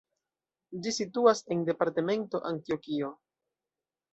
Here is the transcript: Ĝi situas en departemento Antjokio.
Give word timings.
Ĝi 0.85 0.93
situas 0.99 1.43
en 1.55 1.61
departemento 1.67 2.41
Antjokio. 2.53 3.13